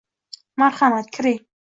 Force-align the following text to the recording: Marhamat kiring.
Marhamat 0.61 1.07
kiring. 1.13 1.39